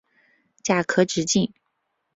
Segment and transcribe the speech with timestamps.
[0.63, 1.53] 甲壳直径。